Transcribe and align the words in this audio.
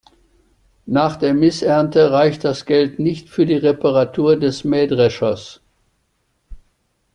Nach 0.87 1.15
der 1.15 1.35
Missernte 1.35 2.09
reicht 2.11 2.43
das 2.43 2.65
Geld 2.65 2.97
nicht 2.97 3.29
für 3.29 3.45
die 3.45 3.53
Reparatur 3.53 4.35
des 4.35 4.63
Mähdreschers. 4.63 5.61